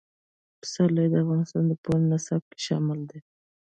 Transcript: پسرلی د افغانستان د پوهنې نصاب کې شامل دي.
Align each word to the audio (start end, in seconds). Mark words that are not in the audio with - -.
پسرلی 0.59 1.07
د 1.09 1.15
افغانستان 1.23 1.63
د 1.67 1.73
پوهنې 1.83 2.07
نصاب 2.11 2.41
کې 2.51 2.59
شامل 2.67 2.99
دي. 3.09 3.19